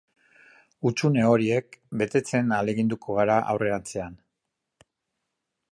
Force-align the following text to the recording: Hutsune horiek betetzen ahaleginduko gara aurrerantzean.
Hutsune 0.89 1.25
horiek 1.33 1.77
betetzen 2.03 2.55
ahaleginduko 2.57 3.19
gara 3.19 3.37
aurrerantzean. 3.53 4.19